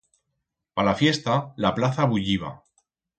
Pa 0.79 0.85
la 0.87 0.93
fiesta, 1.01 1.35
la 1.65 1.71
plaza 1.75 2.07
bulliba. 2.15 2.51